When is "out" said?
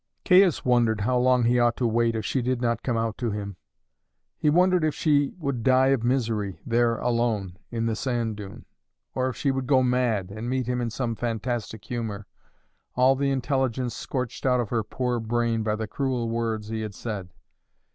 2.97-3.19, 14.43-14.59